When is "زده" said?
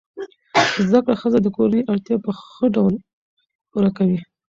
0.87-0.99